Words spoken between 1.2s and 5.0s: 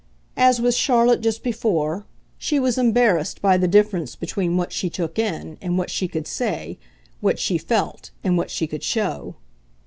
just before, she was embarrassed by the difference between what she